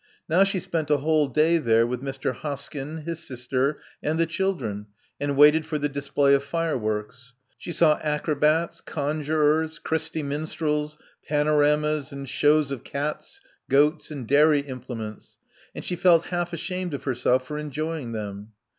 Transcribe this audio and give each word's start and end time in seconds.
Now 0.27 0.43
she 0.43 0.59
spent 0.59 0.89
a 0.89 0.97
whole 0.97 1.27
day 1.27 1.59
there 1.59 1.85
with 1.85 2.01
Mr. 2.01 2.33
Hosk)m, 2.33 3.03
his 3.03 3.19
sister, 3.19 3.79
and 4.01 4.17
the 4.19 4.25
children, 4.25 4.87
and 5.19 5.37
waited 5.37 5.63
for 5.63 5.77
the 5.77 5.89
display 5.89 6.33
of 6.33 6.43
fireworks. 6.43 7.33
She 7.59 7.71
saw 7.71 7.99
acrobats, 8.01 8.81
^. 8.81 8.85
conjurors, 8.85 9.77
Christy 9.77 10.23
Minstrels, 10.23 10.97
panoramas, 11.27 12.11
and 12.11 12.27
shows 12.27 12.71
of 12.71 12.81
^r 12.83 12.83
cats, 12.83 13.41
goats, 13.69 14.09
and 14.09 14.25
dairy 14.27 14.61
implements; 14.61 15.37
and 15.75 15.85
she 15.85 15.95
felt 15.95 16.25
half 16.33 16.51
ashamed 16.51 16.95
of 16.95 17.03
herself 17.03 17.45
for 17.45 17.59
enjoying 17.59 18.11
them. 18.11 18.53